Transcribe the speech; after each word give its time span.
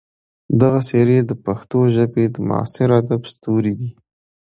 دغه 0.61 0.79
څېرې 0.87 1.19
د 1.29 1.31
پښتو 1.45 1.79
ژبې 1.95 2.25
د 2.33 2.35
معاصر 2.47 2.89
ادب 2.99 3.21
ستوري 3.33 3.73
دي. 3.79 3.89